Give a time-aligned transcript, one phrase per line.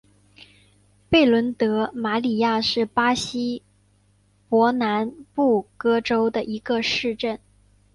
[1.11, 3.61] 贝伦德马里亚是巴西
[4.49, 7.39] 伯南布哥州的一个市镇。